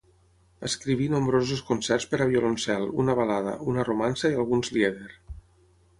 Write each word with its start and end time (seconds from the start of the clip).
Escriví 0.67 1.09
nombrosos 1.15 1.61
concerts 1.67 2.09
per 2.13 2.21
a 2.25 2.27
violoncel, 2.31 2.89
una 3.05 3.17
balada, 3.23 3.55
una 3.75 3.87
romança 3.91 4.33
i 4.35 4.39
alguns 4.45 4.73
lieder. 4.79 5.09